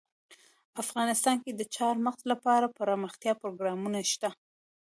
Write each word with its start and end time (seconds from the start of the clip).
افغانستان 0.83 1.35
کې 1.43 1.51
د 1.55 1.61
چار 1.75 1.95
مغز 2.05 2.21
لپاره 2.31 2.65
دپرمختیا 2.67 3.33
پروګرامونه 3.41 3.99
شته. 4.11 4.29